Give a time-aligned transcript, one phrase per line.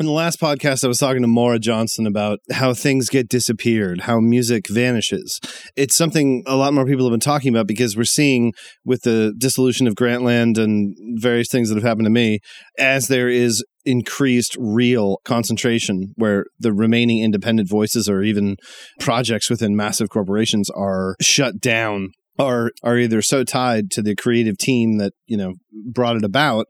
[0.00, 4.02] In the last podcast, I was talking to Maura Johnston about how things get disappeared,
[4.02, 5.40] how music vanishes.
[5.74, 8.52] It's something a lot more people have been talking about because we're seeing
[8.84, 12.38] with the dissolution of Grantland and various things that have happened to me,
[12.78, 18.54] as there is increased real concentration where the remaining independent voices or even
[19.00, 24.56] projects within massive corporations are shut down are are either so tied to the creative
[24.58, 26.66] team that you know brought it about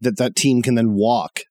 [0.00, 1.42] that that team can then walk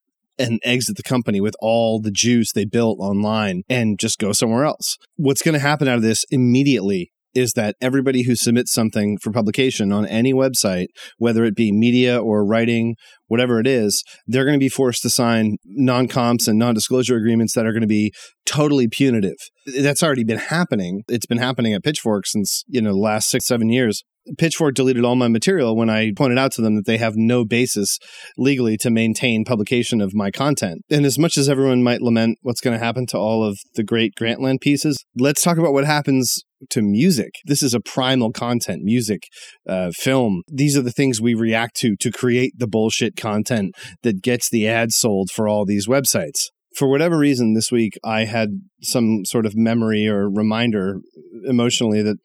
[0.42, 4.64] and exit the company with all the juice they built online and just go somewhere
[4.64, 4.98] else.
[5.16, 9.32] What's going to happen out of this immediately is that everybody who submits something for
[9.32, 10.86] publication on any website,
[11.18, 12.96] whether it be media or writing,
[13.28, 17.16] whatever it is, they're going to be forced to sign non comps and non disclosure
[17.16, 18.12] agreements that are going to be
[18.44, 19.36] totally punitive.
[19.66, 21.02] That's already been happening.
[21.08, 24.02] It's been happening at Pitchfork since, you know, the last six, seven years.
[24.38, 27.44] Pitchfork deleted all my material when I pointed out to them that they have no
[27.44, 27.98] basis
[28.36, 30.82] legally to maintain publication of my content.
[30.90, 33.82] And as much as everyone might lament what's going to happen to all of the
[33.82, 37.34] great Grantland pieces, let's talk about what happens to music.
[37.44, 39.24] This is a primal content, music,
[39.68, 40.42] uh, film.
[40.48, 44.68] These are the things we react to to create the bullshit content that gets the
[44.68, 49.46] ads sold for all these websites for whatever reason this week I had some sort
[49.46, 51.00] of memory or reminder
[51.44, 52.16] emotionally that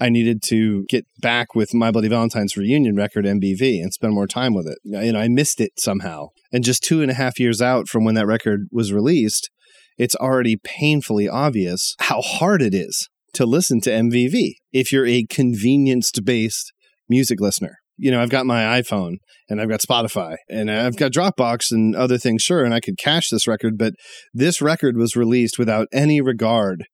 [0.00, 4.26] I needed to get back with My Bloody Valentine's reunion record MBV and spend more
[4.26, 4.78] time with it.
[4.84, 6.28] You know, I missed it somehow.
[6.52, 9.50] And just two and a half years out from when that record was released,
[9.98, 15.24] it's already painfully obvious how hard it is to listen to MBV if you're a
[15.30, 16.72] convenience based
[17.08, 21.12] music listener you know, I've got my iPhone and I've got Spotify and I've got
[21.12, 23.94] Dropbox and other things, sure, and I could cache this record, but
[24.34, 26.84] this record was released without any regard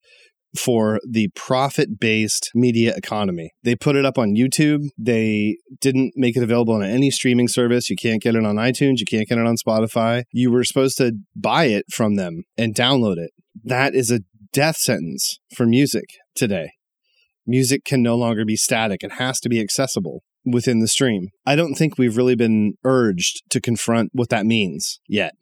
[0.57, 3.51] for the profit based media economy.
[3.63, 4.81] They put it up on YouTube.
[4.99, 7.89] They didn't make it available on any streaming service.
[7.89, 8.97] You can't get it on iTunes.
[8.97, 10.23] You can't get it on Spotify.
[10.31, 13.31] You were supposed to buy it from them and download it.
[13.63, 14.19] That is a
[14.53, 16.05] death sentence for music
[16.35, 16.71] today.
[17.45, 21.29] Music can no longer be static, it has to be accessible within the stream.
[21.45, 25.33] I don't think we've really been urged to confront what that means yet.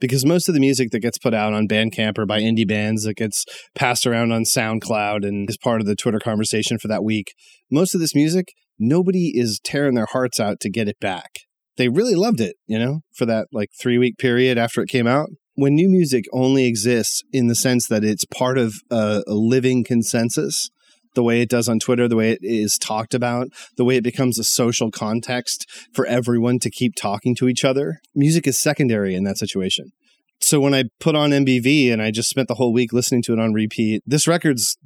[0.00, 3.04] Because most of the music that gets put out on Bandcamp or by indie bands
[3.04, 3.44] that gets
[3.76, 7.34] passed around on SoundCloud and is part of the Twitter conversation for that week,
[7.70, 11.30] most of this music, nobody is tearing their hearts out to get it back.
[11.76, 15.06] They really loved it, you know, for that like three week period after it came
[15.06, 15.28] out.
[15.54, 19.84] When new music only exists in the sense that it's part of a, a living
[19.84, 20.70] consensus,
[21.14, 24.04] the way it does on Twitter, the way it is talked about, the way it
[24.04, 28.00] becomes a social context for everyone to keep talking to each other.
[28.14, 29.92] Music is secondary in that situation.
[30.40, 33.32] So when I put on MBV and I just spent the whole week listening to
[33.34, 34.76] it on repeat, this record's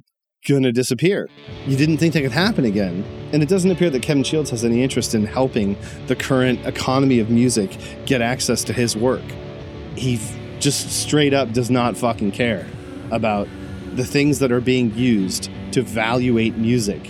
[0.47, 1.29] gonna disappear.
[1.65, 3.03] You didn't think that could happen again.
[3.33, 5.77] And it doesn't appear that Kevin Shields has any interest in helping
[6.07, 9.23] the current economy of music get access to his work.
[9.95, 10.19] He
[10.67, 12.67] just straight up does not fucking care
[13.11, 13.47] about
[13.95, 17.09] the things that are being used to evaluate music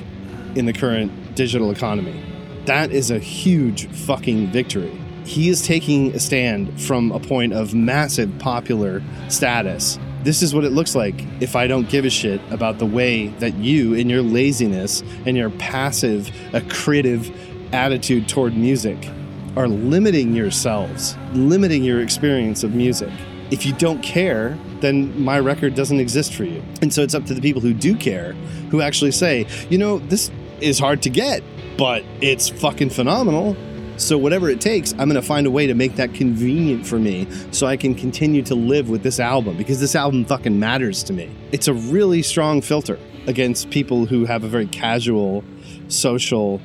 [0.54, 2.24] in the current digital economy.
[2.66, 4.96] That is a huge fucking victory.
[5.26, 9.98] He is taking a stand from a point of massive popular status.
[10.22, 13.30] This is what it looks like if I don't give a shit about the way
[13.40, 17.34] that you, in your laziness and your passive, accretive
[17.74, 19.10] attitude toward music,
[19.56, 23.10] are limiting yourselves, limiting your experience of music.
[23.50, 26.64] If you don't care, then my record doesn't exist for you.
[26.82, 28.34] And so it's up to the people who do care,
[28.72, 31.44] who actually say, you know, this is hard to get,
[31.78, 33.56] but it's fucking phenomenal.
[33.98, 37.00] So whatever it takes, I'm going to find a way to make that convenient for
[37.00, 41.02] me so I can continue to live with this album because this album fucking matters
[41.04, 41.36] to me.
[41.52, 45.44] It's a really strong filter against people who have a very casual,
[45.88, 46.62] social,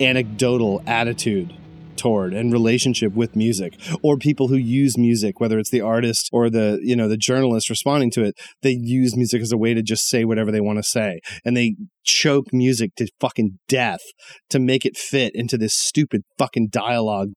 [0.00, 1.54] anecdotal attitude
[1.96, 6.50] toward and relationship with music or people who use music whether it's the artist or
[6.50, 9.82] the you know the journalist responding to it they use music as a way to
[9.82, 11.20] just say whatever they want to say.
[11.44, 14.02] And they choke music to fucking death
[14.50, 17.30] to make it fit into this stupid fucking dialogue.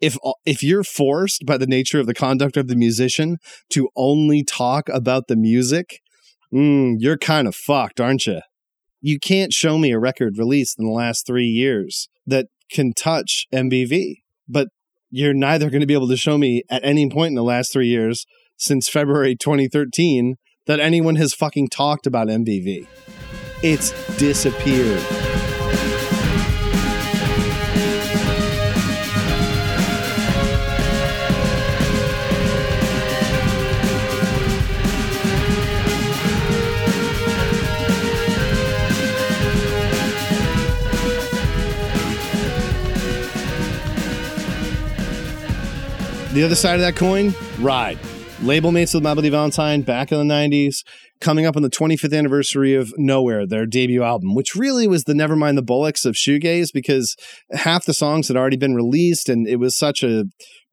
[0.00, 3.38] If if you're forced by the nature of the conduct of the musician
[3.70, 6.00] to only talk about the music
[6.52, 8.40] mm, you're kind of fucked aren't you
[9.00, 13.46] you can't show me a record released in the last three years that can touch
[13.52, 14.16] MBV,
[14.48, 14.68] but
[15.10, 17.72] you're neither going to be able to show me at any point in the last
[17.72, 18.26] three years
[18.56, 22.86] since February 2013 that anyone has fucking talked about MBV.
[23.62, 25.33] It's disappeared.
[46.34, 47.96] The other side of that coin, ride.
[48.42, 50.78] label mates with Bloody Valentine back in the 90s,
[51.20, 55.12] coming up on the 25th anniversary of Nowhere, their debut album, which really was the
[55.12, 57.14] Nevermind the Bollocks of shoegaze because
[57.52, 60.24] half the songs had already been released and it was such a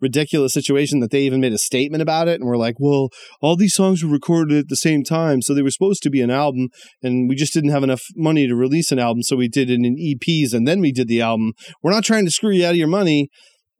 [0.02, 3.10] ridiculous situation that they even made a statement about it and were like, well,
[3.40, 6.22] all these songs were recorded at the same time, so they were supposed to be
[6.22, 6.69] an album,
[7.04, 9.75] and we just didn't have enough money to release an album, so we did it
[9.75, 11.54] in EPs and then we did the album.
[11.84, 13.30] We're not trying to screw you out of your money.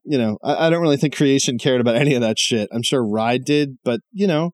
[0.04, 2.70] You know, I, I don't really think Creation cared about any of that shit.
[2.74, 4.52] I'm sure Ride did, but you know,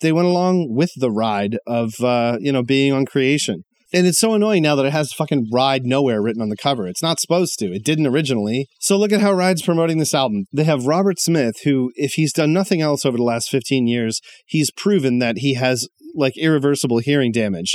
[0.00, 3.64] they went along with the ride of uh, you know being on Creation.
[3.94, 6.86] And it's so annoying now that it has fucking Ride Nowhere written on the cover.
[6.86, 7.66] It's not supposed to.
[7.66, 8.68] It didn't originally.
[8.80, 10.46] So look at how Ride's promoting this album.
[10.50, 14.22] They have Robert Smith, who, if he's done nothing else over the last 15 years,
[14.46, 17.74] he's proven that he has like irreversible hearing damage.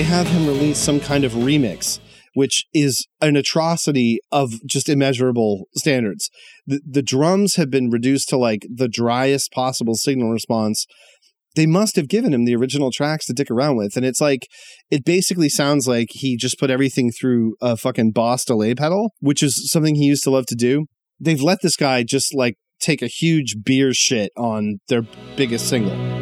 [0.00, 2.00] They have him release some kind of remix.
[2.32, 6.30] Which is an atrocity of just immeasurable standards.
[6.66, 10.86] The, the drums have been reduced to like the driest possible signal response
[11.54, 13.94] they must have given him the original tracks to dick around with.
[13.94, 14.46] And it's like,
[14.90, 19.42] it basically sounds like he just put everything through a fucking Boss delay pedal, which
[19.42, 20.86] is something he used to love to do.
[21.20, 25.02] They've let this guy just like take a huge beer shit on their
[25.36, 26.19] biggest single.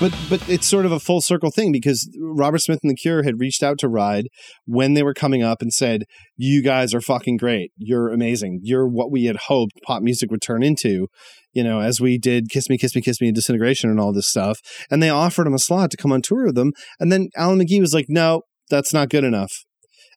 [0.00, 3.24] But but it's sort of a full circle thing because Robert Smith and The Cure
[3.24, 4.28] had reached out to Ride
[4.64, 6.04] when they were coming up and said,
[6.36, 7.72] "You guys are fucking great.
[7.76, 8.60] You're amazing.
[8.62, 11.08] You're what we had hoped pop music would turn into."
[11.52, 14.12] You know, as we did "Kiss Me, Kiss Me, Kiss Me" and "Disintegration" and all
[14.12, 16.70] this stuff, and they offered him a slot to come on tour with them,
[17.00, 19.64] and then Alan McGee was like, "No, that's not good enough."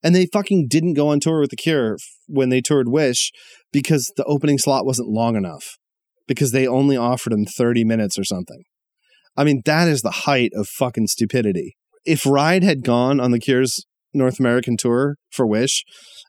[0.04, 3.32] And they fucking didn't go on tour with The Cure when they toured Wish
[3.72, 5.78] because the opening slot wasn't long enough
[6.28, 8.64] because they only offered him 30 minutes or something.
[9.38, 11.78] I mean, that is the height of fucking stupidity.
[12.06, 15.84] If Ride had gone on the Cure's North American tour for Wish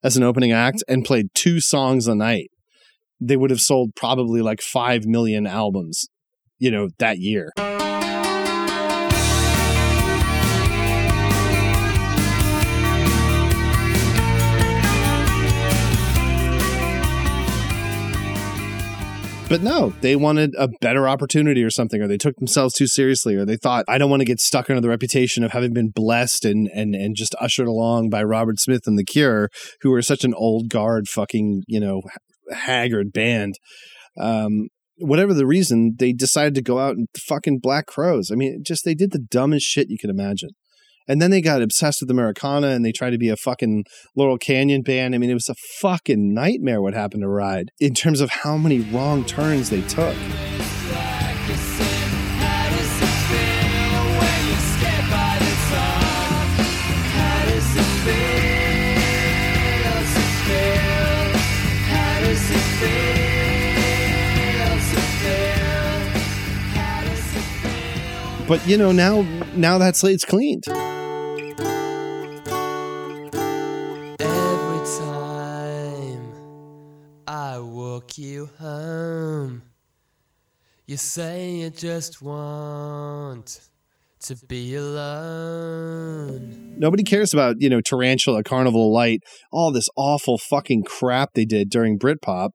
[0.05, 2.51] as an opening act and played two songs a night,
[3.21, 6.07] they would have sold probably like 5 million albums,
[6.59, 7.53] you know, that year.
[19.53, 23.37] But no, they wanted a better opportunity or something, or they took themselves too seriously,
[23.37, 25.91] or they thought, I don't want to get stuck under the reputation of having been
[25.91, 29.51] blessed and and and just ushered along by Robert Smith and The Cure,
[29.83, 32.01] who are such an old guard, fucking you know,
[32.51, 33.57] haggard band.
[34.19, 38.31] Um, whatever the reason, they decided to go out and fucking Black Crowes.
[38.33, 40.53] I mean, just they did the dumbest shit you could imagine.
[41.09, 43.85] And then they got obsessed with Americana and they tried to be a fucking
[44.17, 45.15] Laurel Canyon band.
[45.15, 48.57] I mean, it was a fucking nightmare what happened to Ride in terms of how
[48.57, 50.17] many wrong turns they took.
[68.53, 69.23] But you know, now
[69.57, 70.65] now that slate's cleaned.
[70.69, 71.55] Every
[74.99, 76.35] time
[77.27, 79.63] I walk you home,
[80.87, 83.63] you say you just want
[84.21, 86.75] to be alone.
[86.77, 91.71] Nobody cares about, you know, Tarantula, Carnival Light, all this awful fucking crap they did
[91.71, 92.51] during Britpop.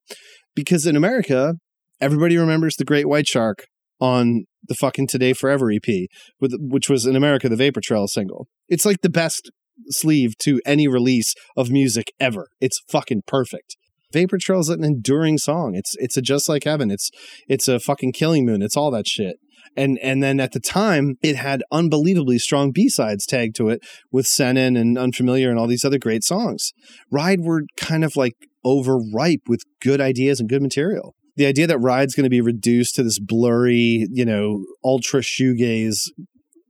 [0.54, 1.56] Because in America,
[2.00, 3.66] everybody remembers the Great White Shark
[4.00, 6.08] on the fucking Today Forever EP,
[6.40, 8.48] with, which was in America the Vapor Trail single.
[8.68, 9.50] It's like the best
[9.90, 12.48] sleeve to any release of music ever.
[12.60, 13.78] It's fucking perfect.
[14.14, 15.76] Vapor Trail is an enduring song.
[15.76, 16.92] It's it's a Just Like Heaven.
[16.92, 17.10] It's
[17.48, 18.62] it's a fucking Killing Moon.
[18.62, 19.38] It's all that shit.
[19.76, 23.82] And and then at the time, it had unbelievably strong B sides tagged to it
[24.12, 26.72] with Sennen and Unfamiliar and all these other great songs.
[27.12, 31.78] Ride were kind of like overripe with good ideas and good material the idea that
[31.78, 36.10] Ride's going to be reduced to this blurry, you know, ultra shoegaze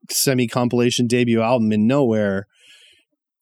[0.09, 2.45] semi compilation debut album in nowhere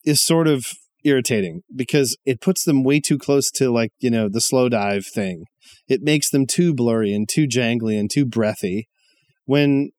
[0.04, 0.64] is sort of
[1.04, 5.44] irritating because it puts them way too close to like, you know, the Slowdive thing.
[5.88, 8.88] It makes them too blurry and too jangly and too breathy.
[9.44, 9.90] When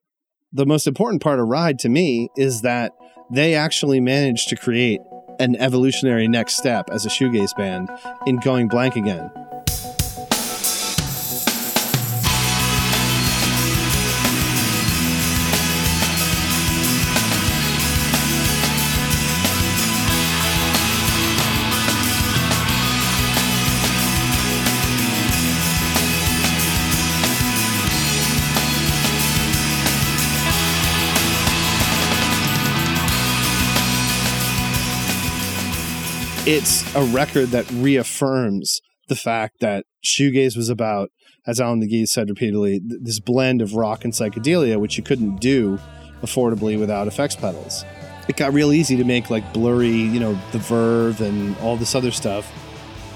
[0.50, 2.92] the most important part of Ride to me is that
[3.30, 5.00] they actually managed to create
[5.38, 7.90] an evolutionary next step as a shoegaze band
[8.26, 9.30] in going blank again.
[36.50, 41.10] It's a record that reaffirms the fact that shoegaze was about,
[41.46, 45.42] as Alan McGee said repeatedly, th- this blend of rock and psychedelia, which you couldn't
[45.42, 45.78] do
[46.22, 47.84] affordably without effects pedals.
[48.28, 51.94] It got real easy to make like blurry, you know, the Verve and all this
[51.94, 52.50] other stuff.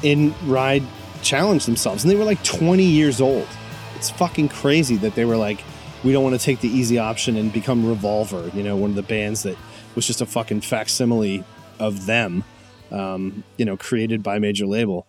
[0.02, 0.82] In Ride
[1.22, 3.48] challenged themselves, and they were like 20 years old.
[3.96, 5.64] It's fucking crazy that they were like,
[6.04, 8.96] we don't want to take the easy option and become Revolver, you know, one of
[8.96, 9.56] the bands that
[9.94, 11.44] was just a fucking facsimile
[11.78, 12.44] of them
[12.92, 15.06] um, you know, created by major label.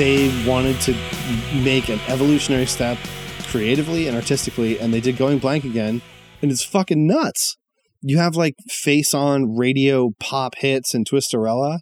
[0.00, 0.94] they wanted to
[1.62, 2.98] make an evolutionary step
[3.48, 6.02] creatively and artistically, and they did Going Blank again,
[6.42, 7.56] and it's fucking nuts.
[8.02, 11.80] You have like face on radio pop hits and Twisterella.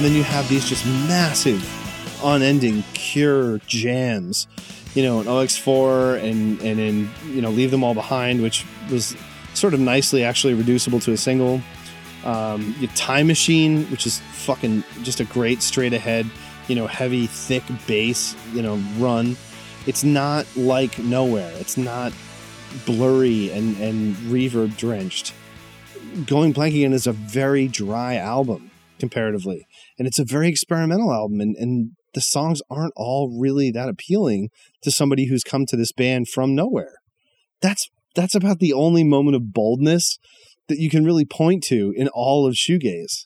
[0.00, 1.60] and then you have these just massive,
[2.22, 4.46] unending Cure jams,
[4.94, 9.16] you know, an OX4 and and in you know Leave Them All Behind, which was
[9.54, 11.60] sort of nicely actually reducible to a single.
[12.24, 16.26] Um, Time Machine, which is fucking just a great straight ahead,
[16.68, 19.36] you know, heavy, thick bass, you know, run.
[19.86, 21.50] It's not like Nowhere.
[21.58, 22.12] It's not
[22.84, 25.32] blurry and, and reverb drenched.
[26.26, 29.66] Going Blank Again is a very dry album comparatively
[29.98, 34.50] and it's a very experimental album and, and the songs aren't all really that appealing
[34.82, 36.94] to somebody who's come to this band from nowhere.
[37.60, 40.18] That's that's about the only moment of boldness
[40.68, 43.24] that you can really point to in all of shoegaze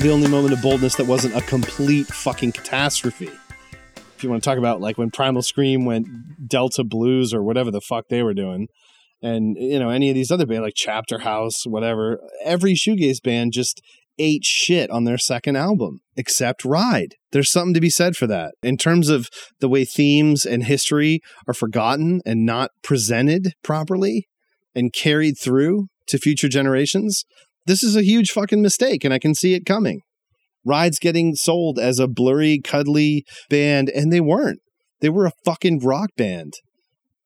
[0.00, 3.28] the only moment of boldness that wasn't a complete fucking catastrophe.
[4.16, 7.70] If you want to talk about like when Primal Scream went Delta Blues or whatever
[7.70, 8.68] the fuck they were doing,
[9.20, 13.82] and you know any of these other bands like Chapterhouse, whatever, every shoegaze band just
[14.18, 17.16] ate shit on their second album, except Ride.
[17.32, 18.54] There's something to be said for that.
[18.62, 19.28] In terms of
[19.60, 24.28] the way themes and history are forgotten and not presented properly
[24.74, 27.26] and carried through to future generations,
[27.70, 30.00] this is a huge fucking mistake and I can see it coming.
[30.64, 34.58] Ride's getting sold as a blurry, cuddly band, and they weren't.
[35.00, 36.54] They were a fucking rock band.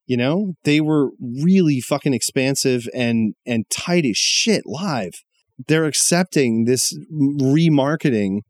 [0.05, 5.13] You know, they were really fucking expansive and and tight as shit live.
[5.67, 8.41] They're accepting this remarketing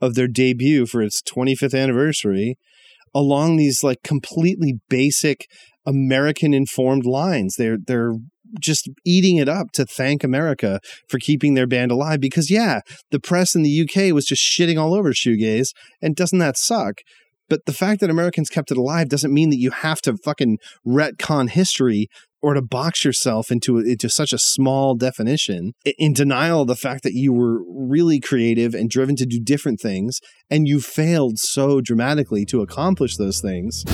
[0.00, 2.56] of their debut for its 25th anniversary
[3.14, 5.46] along these like completely basic
[5.86, 7.56] American informed lines.
[7.58, 8.14] They're they're
[8.60, 12.80] just eating it up to thank America for keeping their band alive because yeah,
[13.10, 15.68] the press in the UK was just shitting all over shoegaze
[16.02, 17.00] and doesn't that suck?
[17.48, 20.58] But the fact that Americans kept it alive doesn't mean that you have to fucking
[20.86, 22.08] retcon history
[22.44, 27.02] or to box yourself into into such a small definition in denial of the fact
[27.02, 30.20] that you were really creative and driven to do different things
[30.50, 33.84] and you failed so dramatically to accomplish those things.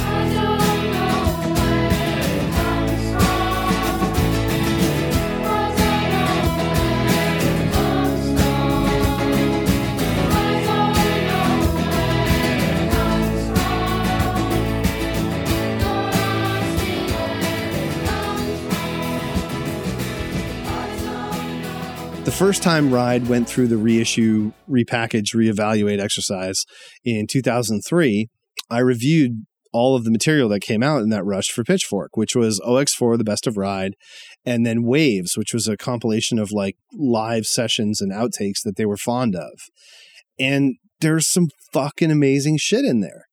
[22.40, 26.64] First time Ride went through the reissue, repackage, reevaluate exercise
[27.04, 28.28] in 2003,
[28.70, 29.44] I reviewed
[29.74, 33.18] all of the material that came out in that rush for Pitchfork, which was OX4,
[33.18, 33.92] The Best of Ride,
[34.42, 38.86] and then Waves, which was a compilation of like live sessions and outtakes that they
[38.86, 39.60] were fond of.
[40.38, 43.26] And there's some fucking amazing shit in there.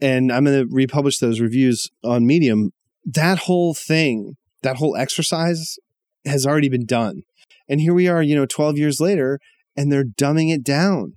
[0.00, 2.70] And I'm going to republish those reviews on Medium.
[3.04, 5.78] That whole thing, that whole exercise
[6.24, 7.22] has already been done.
[7.68, 9.38] And here we are, you know, 12 years later,
[9.76, 11.14] and they're dumbing it down.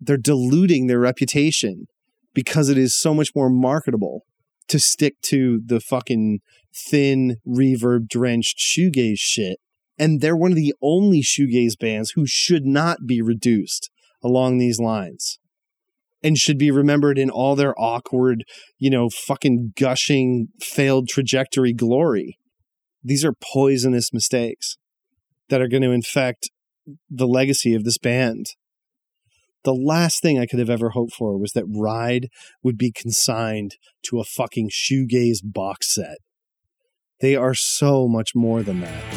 [0.00, 1.86] They're diluting their reputation
[2.34, 4.22] because it is so much more marketable
[4.68, 6.40] to stick to the fucking
[6.90, 9.58] thin, reverb drenched shoegaze shit.
[9.98, 13.90] And they're one of the only shoegaze bands who should not be reduced
[14.22, 15.38] along these lines
[16.22, 18.44] and should be remembered in all their awkward,
[18.78, 22.38] you know, fucking gushing, failed trajectory glory.
[23.02, 24.76] These are poisonous mistakes
[25.48, 26.50] that are going to infect
[27.10, 28.46] the legacy of this band.
[29.64, 32.28] The last thing I could have ever hoped for was that Ride
[32.62, 33.76] would be consigned
[34.08, 36.18] to a fucking shoegaze box set.
[37.20, 39.15] They are so much more than that.